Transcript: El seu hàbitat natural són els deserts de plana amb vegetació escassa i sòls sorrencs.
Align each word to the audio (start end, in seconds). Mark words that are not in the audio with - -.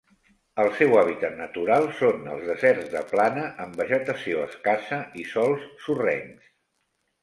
El 0.61 0.69
seu 0.77 0.95
hàbitat 1.01 1.35
natural 1.41 1.85
són 1.99 2.25
els 2.33 2.49
deserts 2.49 2.89
de 2.95 3.05
plana 3.13 3.47
amb 3.67 3.79
vegetació 3.85 4.43
escassa 4.51 5.03
i 5.27 5.31
sòls 5.39 5.73
sorrencs. 5.89 6.55